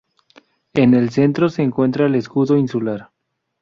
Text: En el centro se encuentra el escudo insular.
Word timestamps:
En 0.73 0.95
el 0.95 1.11
centro 1.11 1.47
se 1.49 1.61
encuentra 1.61 2.07
el 2.07 2.15
escudo 2.15 2.57
insular. 2.57 3.11